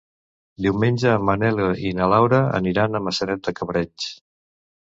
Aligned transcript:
Diumenge 0.65 1.11
en 1.17 1.27
Manel 1.27 1.61
i 1.91 1.93
na 2.01 2.09
Laura 2.15 2.41
aniran 2.63 3.01
a 3.03 3.05
Maçanet 3.11 3.47
de 3.49 3.57
Cabrenys. 3.61 4.11